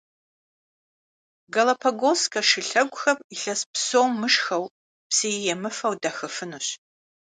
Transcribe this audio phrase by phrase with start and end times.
[1.53, 4.65] Галапагосскэ шылъэгухэр илъэс псо мышхэу,
[5.09, 6.67] псыи емыфэу дахыфынущ.